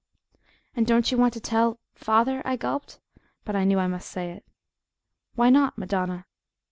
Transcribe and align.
"And 0.75 0.87
don't 0.87 1.11
you 1.11 1.17
want 1.19 1.31
to 1.35 1.39
tell 1.39 1.79
father?" 1.93 2.41
I 2.43 2.55
gulped, 2.55 2.99
but 3.45 3.55
I 3.55 3.65
knew 3.65 3.77
I 3.77 3.85
must 3.85 4.09
say 4.09 4.31
it. 4.31 4.43
"Why 5.35 5.51
not, 5.51 5.77
Madonna?" 5.77 6.25